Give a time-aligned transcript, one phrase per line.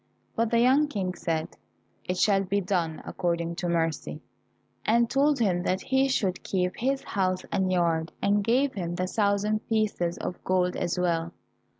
[0.35, 1.49] But the young King said,
[2.05, 4.19] "It shall be done according to mercy,"
[4.83, 9.05] and told him that he should keep his house and yard, and gave him the
[9.05, 11.33] thousand pieces of gold as well.